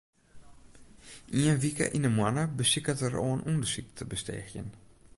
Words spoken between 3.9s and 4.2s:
te